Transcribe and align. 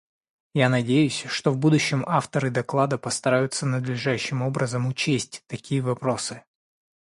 Я 0.55 0.67
надеюсь, 0.69 1.25
что 1.27 1.51
в 1.51 1.57
будущем 1.59 2.03
авторы 2.07 2.49
доклада 2.49 2.97
постараются 2.97 3.67
надлежащим 3.67 4.41
образом 4.41 4.87
учесть 4.87 5.43
такие 5.45 5.79
вопросы. 5.81 6.43